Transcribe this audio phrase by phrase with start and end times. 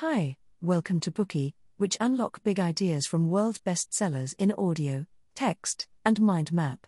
[0.00, 6.20] Hi, welcome to Bookey, which unlock big ideas from world bestsellers in audio, text, and
[6.20, 6.86] mind map.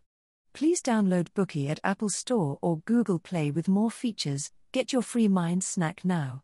[0.53, 4.51] Please download Bookey at Apple Store or Google Play with more features.
[4.73, 6.43] Get your free mind snack now.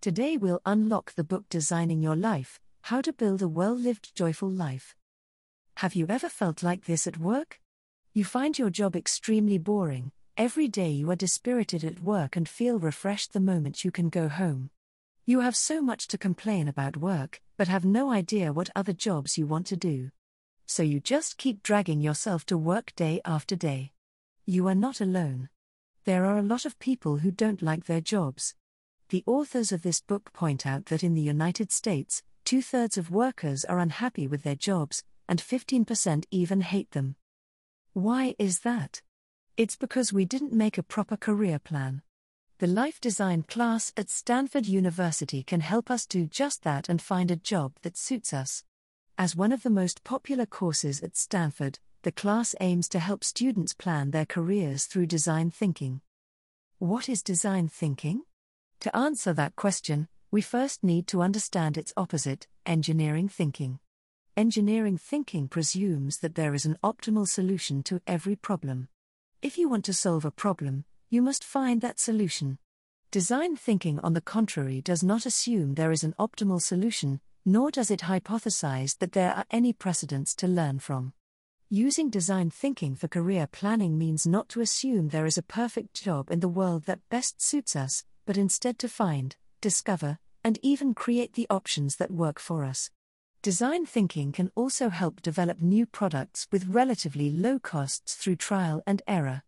[0.00, 4.50] Today we'll unlock the book Designing Your Life How to Build a Well Lived Joyful
[4.50, 4.94] Life.
[5.78, 7.58] Have you ever felt like this at work?
[8.12, 10.12] You find your job extremely boring.
[10.36, 14.28] Every day you are dispirited at work and feel refreshed the moment you can go
[14.28, 14.70] home.
[15.26, 19.38] You have so much to complain about work, but have no idea what other jobs
[19.38, 20.10] you want to do.
[20.66, 23.92] So you just keep dragging yourself to work day after day.
[24.44, 25.48] You are not alone.
[26.04, 28.54] There are a lot of people who don't like their jobs.
[29.08, 33.10] The authors of this book point out that in the United States, two thirds of
[33.10, 37.16] workers are unhappy with their jobs, and 15% even hate them.
[37.94, 39.00] Why is that?
[39.56, 42.02] It's because we didn't make a proper career plan.
[42.58, 47.32] The Life Design class at Stanford University can help us do just that and find
[47.32, 48.62] a job that suits us.
[49.18, 53.74] As one of the most popular courses at Stanford, the class aims to help students
[53.74, 56.00] plan their careers through design thinking.
[56.78, 58.22] What is design thinking?
[58.80, 63.80] To answer that question, we first need to understand its opposite, engineering thinking.
[64.36, 68.86] Engineering thinking presumes that there is an optimal solution to every problem.
[69.42, 72.58] If you want to solve a problem, you must find that solution.
[73.10, 77.90] Design thinking, on the contrary, does not assume there is an optimal solution, nor does
[77.90, 81.12] it hypothesize that there are any precedents to learn from.
[81.70, 86.30] Using design thinking for career planning means not to assume there is a perfect job
[86.30, 91.34] in the world that best suits us, but instead to find, discover, and even create
[91.34, 92.90] the options that work for us.
[93.42, 99.02] Design thinking can also help develop new products with relatively low costs through trial and
[99.06, 99.42] error.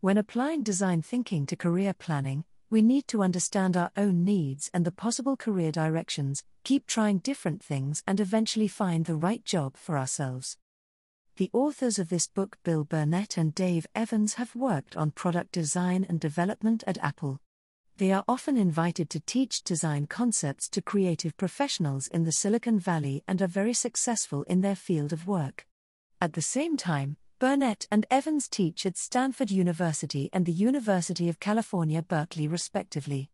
[0.00, 4.84] When applying design thinking to career planning, we need to understand our own needs and
[4.84, 9.98] the possible career directions, keep trying different things, and eventually find the right job for
[9.98, 10.56] ourselves.
[11.36, 16.06] The authors of this book, Bill Burnett and Dave Evans, have worked on product design
[16.08, 17.40] and development at Apple.
[17.96, 23.24] They are often invited to teach design concepts to creative professionals in the Silicon Valley
[23.26, 25.66] and are very successful in their field of work.
[26.20, 31.38] At the same time, Burnett and Evans teach at Stanford University and the University of
[31.38, 33.30] California, Berkeley, respectively.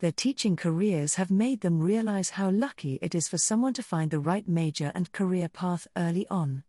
[0.00, 4.10] Their teaching careers have made them realize how lucky it is for someone to find
[4.10, 6.64] the right major and career path early on.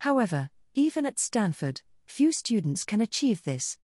[0.00, 3.78] However, even at Stanford, few students can achieve this.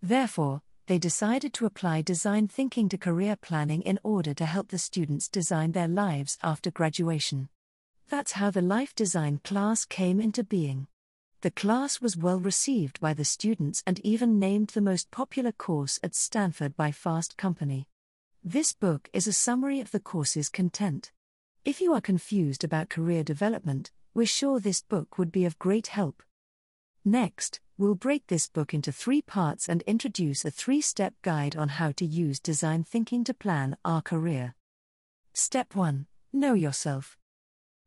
[0.00, 4.78] Therefore, they decided to apply design thinking to career planning in order to help the
[4.78, 7.48] students design their lives after graduation.
[8.08, 10.86] That's how the Life Design class came into being.
[11.42, 16.00] The class was well received by the students and even named the most popular course
[16.02, 17.88] at Stanford by Fast Company.
[18.42, 21.12] This book is a summary of the course's content.
[21.64, 25.88] If you are confused about career development, we're sure this book would be of great
[25.88, 26.22] help.
[27.04, 31.68] Next, we'll break this book into three parts and introduce a three step guide on
[31.68, 34.54] how to use design thinking to plan our career.
[35.34, 37.18] Step 1 Know yourself.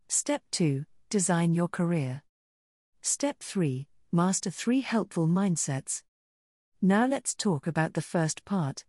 [0.07, 2.21] Step 2 Design your career.
[3.11, 6.03] Step 3 Master three helpful mindsets.
[6.79, 8.85] Now let's talk about the first part.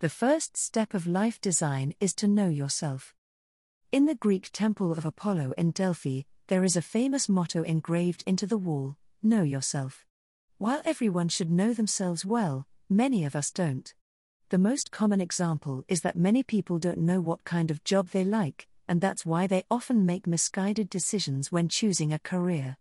[0.00, 3.14] The first step of life design is to know yourself.
[3.92, 8.44] In the Greek temple of Apollo in Delphi, there is a famous motto engraved into
[8.44, 10.04] the wall Know yourself.
[10.58, 13.94] While everyone should know themselves well, many of us don't.
[14.48, 18.24] The most common example is that many people don't know what kind of job they
[18.24, 22.76] like, and that's why they often make misguided decisions when choosing a career.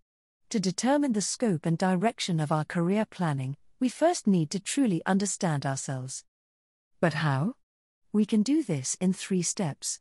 [0.49, 5.01] To determine the scope and direction of our career planning, we first need to truly
[5.05, 6.23] understand ourselves.
[6.99, 7.53] But how?
[8.11, 9.99] We can do this in three steps.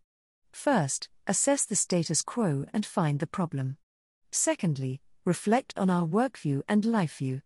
[0.50, 3.76] First, assess the status quo and find the problem.
[4.32, 7.42] Secondly, reflect on our work view and life view.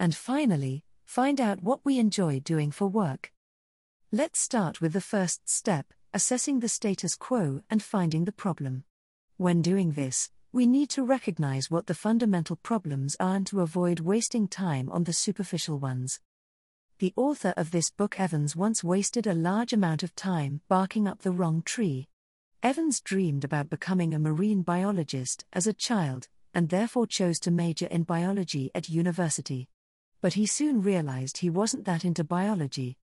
[0.00, 3.30] And finally, find out what we enjoy doing for work.
[4.10, 8.84] Let's start with the first step assessing the status quo and finding the problem.
[9.36, 14.00] When doing this, we need to recognize what the fundamental problems are and to avoid
[14.00, 16.18] wasting time on the superficial ones.
[16.98, 21.20] The author of this book, Evans, once wasted a large amount of time barking up
[21.20, 22.08] the wrong tree.
[22.60, 27.86] Evans dreamed about becoming a marine biologist as a child, and therefore chose to major
[27.86, 29.68] in biology at university.
[30.20, 32.96] But he soon realized he wasn't that into biology.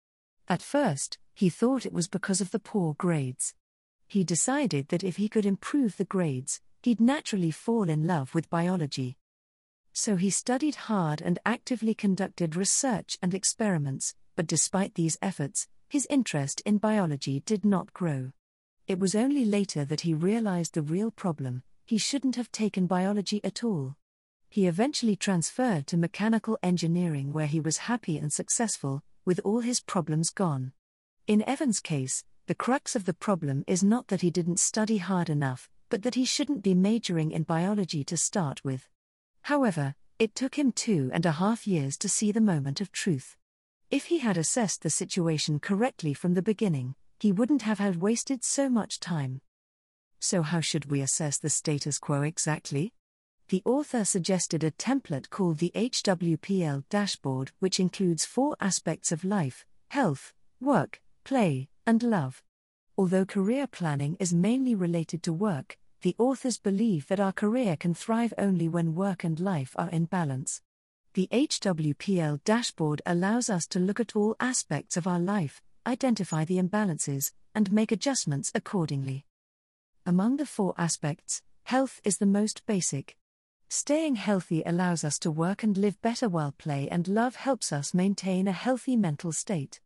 [0.49, 3.53] At first, he thought it was because of the poor grades.
[4.09, 8.47] He decided that if he could improve the grades, he'd naturally fall in love with
[8.51, 9.17] biology.
[9.91, 16.05] So he studied hard and actively conducted research and experiments, but despite these efforts, his
[16.11, 18.33] interest in biology did not grow.
[18.85, 23.43] It was only later that he realized the real problem he shouldn't have taken biology
[23.43, 23.95] at all.
[24.47, 29.79] He eventually transferred to mechanical engineering, where he was happy and successful, with all his
[29.79, 30.71] problems gone.
[31.25, 35.31] In Evan's case, the crux of the problem is not that he didn't study hard
[35.31, 38.87] enough, but that he shouldn't be majoring in biology to start with.
[39.43, 43.35] However, it took him two and a half years to see the moment of truth.
[43.91, 48.43] If he had assessed the situation correctly from the beginning, he wouldn't have had wasted
[48.43, 49.41] so much time.
[50.19, 52.93] So, how should we assess the status quo exactly?
[53.49, 59.65] The author suggested a template called the HWPL dashboard, which includes four aspects of life
[59.89, 62.41] health, work, play, and love.
[62.97, 67.93] Although career planning is mainly related to work, the authors believe that our career can
[67.93, 70.61] thrive only when work and life are in balance.
[71.13, 76.57] The HWPL dashboard allows us to look at all aspects of our life, identify the
[76.57, 79.25] imbalances, and make adjustments accordingly.
[80.05, 83.17] Among the four aspects, health is the most basic.
[83.69, 87.93] Staying healthy allows us to work and live better while play and love helps us
[87.93, 89.81] maintain a healthy mental state.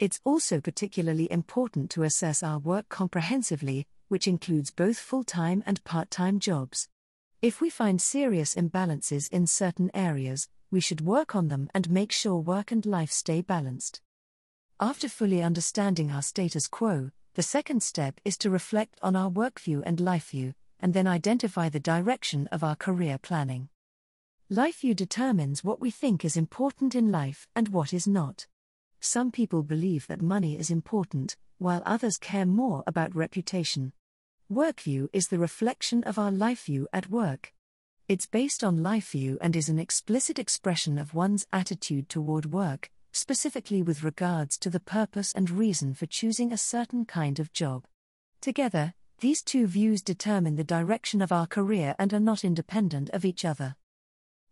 [0.00, 5.84] It's also particularly important to assess our work comprehensively, which includes both full time and
[5.84, 6.88] part time jobs.
[7.42, 12.12] If we find serious imbalances in certain areas, we should work on them and make
[12.12, 14.00] sure work and life stay balanced.
[14.80, 19.60] After fully understanding our status quo, the second step is to reflect on our work
[19.60, 23.68] view and life view, and then identify the direction of our career planning.
[24.48, 28.46] Life view determines what we think is important in life and what is not.
[29.00, 33.92] Some people believe that money is important, while others care more about reputation.
[34.52, 37.54] Workview is the reflection of our life view at work.
[38.08, 42.90] It's based on life view and is an explicit expression of one's attitude toward work,
[43.12, 47.86] specifically with regards to the purpose and reason for choosing a certain kind of job.
[48.42, 53.24] Together, these two views determine the direction of our career and are not independent of
[53.24, 53.76] each other.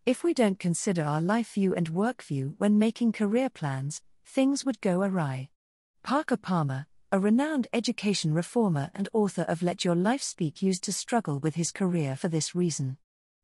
[0.07, 4.65] If we don't consider our life view and work view when making career plans, things
[4.65, 5.49] would go awry.
[6.03, 10.93] Parker Palmer, a renowned education reformer and author of Let Your Life Speak, used to
[10.93, 12.99] struggle with his career for this reason.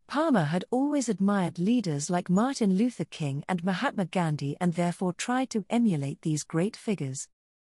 [0.06, 5.48] Palmer had always admired leaders like Martin Luther King and Mahatma Gandhi and therefore tried
[5.50, 7.28] to emulate these great figures.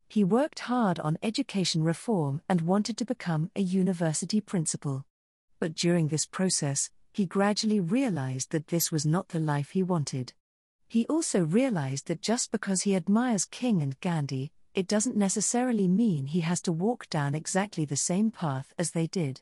[0.08, 5.04] He worked hard on education reform and wanted to become a university principal.
[5.60, 10.32] But during this process, he gradually realized that this was not the life he wanted.
[10.92, 16.26] He also realized that just because he admires King and Gandhi, it doesn't necessarily mean
[16.26, 19.40] he has to walk down exactly the same path as they did.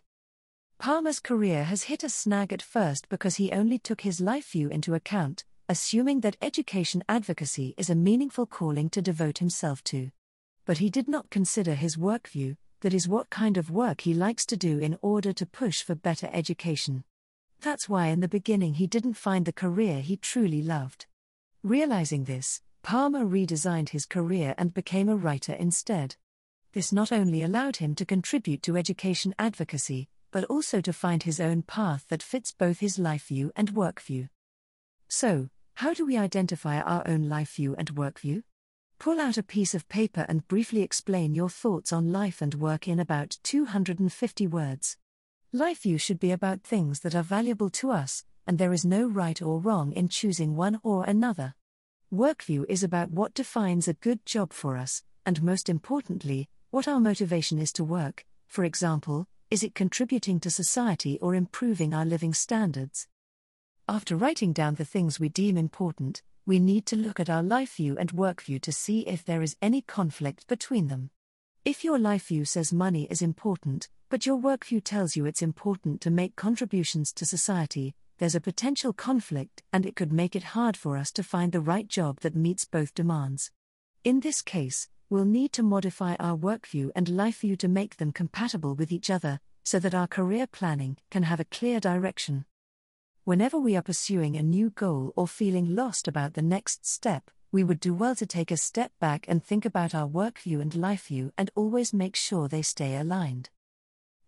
[0.79, 4.69] Palmer's career has hit a snag at first because he only took his life view
[4.69, 10.13] into account, assuming that education advocacy is a meaningful calling to devote himself to.
[10.67, 14.15] But he did not consider his work view, that is, what kind of work he
[14.15, 17.03] likes to do in order to push for better education.
[17.59, 21.07] That's why in the beginning he didn't find the career he truly loved.
[21.63, 26.17] Realizing this, Palmer redesigned his career and became a writer instead.
[26.73, 31.39] This not only allowed him to contribute to education advocacy, but also to find his
[31.39, 34.29] own path that fits both his life view and work view.
[35.09, 38.43] So, how do we identify our own life view and work view?
[38.99, 42.89] Pull out a piece of paper and briefly explain your thoughts on life and work
[42.89, 44.97] in about 250 words.
[45.53, 49.07] Life view should be about things that are valuable to us, and there is no
[49.07, 51.55] right or wrong in choosing one or another.
[52.13, 56.99] Workview is about what defines a good job for us, and most importantly, what our
[56.99, 58.27] motivation is to work.
[58.49, 63.07] For example, is it contributing to society or improving our living standards?
[63.89, 67.77] After writing down the things we deem important, we need to look at our life
[67.77, 71.11] view and work view to see if there is any conflict between them.
[71.65, 75.41] If your life view says money is important, but your work view tells you it's
[75.41, 80.53] important to make contributions to society, there's a potential conflict and it could make it
[80.53, 83.51] hard for us to find the right job that meets both demands.
[84.05, 87.97] In this case, we'll need to modify our work view and life view to make
[87.97, 92.45] them compatible with each other, so that our career planning can have a clear direction.
[93.25, 97.65] Whenever we are pursuing a new goal or feeling lost about the next step, we
[97.65, 100.75] would do well to take a step back and think about our work view and
[100.75, 103.49] life view and always make sure they stay aligned.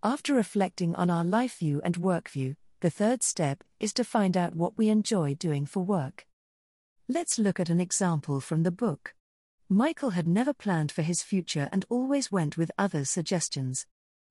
[0.02, 4.36] After reflecting on our life view and work view, the third step is to find
[4.36, 6.26] out what we enjoy doing for work.
[7.08, 9.14] Let's look at an example from the book.
[9.68, 13.86] Michael had never planned for his future and always went with others' suggestions.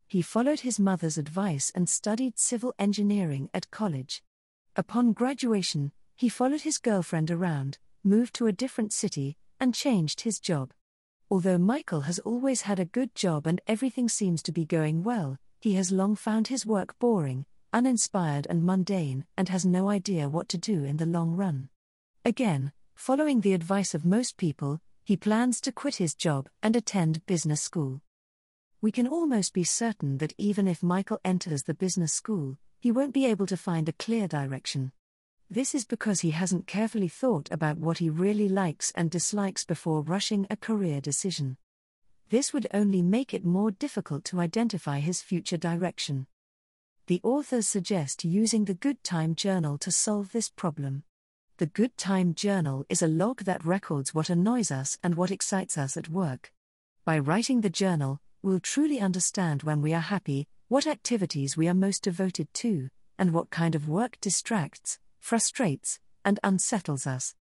[0.06, 4.22] He followed his mother's advice and studied civil engineering at college.
[4.76, 10.42] Upon graduation, he followed his girlfriend around, moved to a different city, and changed his
[10.42, 10.74] job.
[11.30, 15.38] Although Michael has always had a good job and everything seems to be going well,
[15.62, 20.50] he has long found his work boring, uninspired, and mundane, and has no idea what
[20.50, 21.70] to do in the long run.
[22.24, 27.26] Again, following the advice of most people, he plans to quit his job and attend
[27.26, 28.02] business school.
[28.82, 33.14] We can almost be certain that even if Michael enters the business school, he won't
[33.14, 34.92] be able to find a clear direction.
[35.50, 40.02] This is because he hasn't carefully thought about what he really likes and dislikes before
[40.02, 41.58] rushing a career decision.
[42.30, 46.28] This would only make it more difficult to identify his future direction.
[47.08, 51.04] The authors suggest using the Good Time Journal to solve this problem.
[51.58, 55.78] The Good Time Journal is a log that records what annoys us and what excites
[55.78, 56.52] us at work.
[57.04, 61.74] By writing the journal, we'll truly understand when we are happy, what activities we are
[61.74, 67.36] most devoted to, and what kind of work distracts, frustrates, and unsettles us.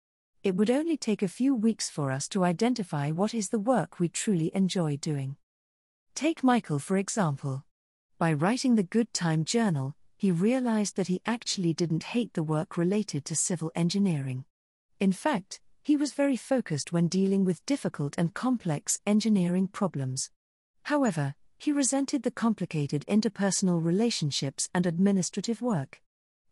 [0.44, 4.00] It would only take a few weeks for us to identify what is the work
[4.00, 5.36] we truly enjoy doing.
[6.16, 7.64] Take Michael, for example.
[8.20, 12.76] By writing the Good Time Journal, he realized that he actually didn't hate the work
[12.76, 14.46] related to civil engineering.
[15.00, 20.32] In fact, he was very focused when dealing with difficult and complex engineering problems.
[20.86, 26.02] However, he resented the complicated interpersonal relationships and administrative work.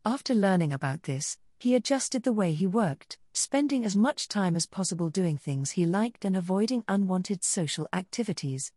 [0.05, 4.67] After learning about this, he adjusted the way he worked, spending as much time as
[4.67, 8.71] possible doing things he liked and avoiding unwanted social activities.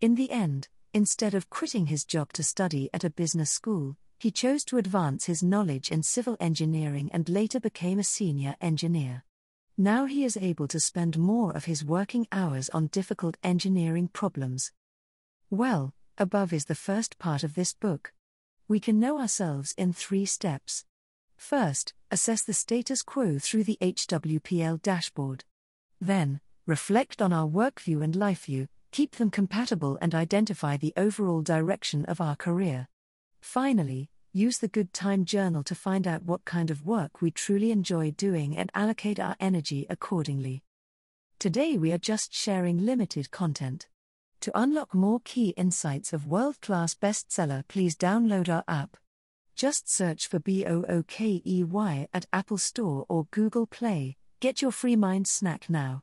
[0.00, 4.32] In the end, Instead of quitting his job to study at a business school, he
[4.32, 9.22] chose to advance his knowledge in civil engineering and later became a senior engineer.
[9.78, 14.72] Now he is able to spend more of his working hours on difficult engineering problems.
[15.48, 18.12] Well, above is the first part of this book.
[18.66, 20.84] We can know ourselves in three steps.
[21.36, 25.44] First, assess the status quo through the HWPL dashboard.
[26.00, 30.92] Then, reflect on our work view and life view, keep them compatible, and identify the
[30.96, 32.88] overall direction of our career.
[33.40, 37.70] Finally, use the Good Time Journal to find out what kind of work we truly
[37.70, 40.62] enjoy doing and allocate our energy accordingly.
[41.38, 43.88] Today, we are just sharing limited content.
[44.40, 48.96] To unlock more key insights of world class bestseller, please download our app.
[49.54, 54.16] Just search for BOOKEY at Apple Store or Google Play.
[54.40, 56.02] Get your free mind snack now.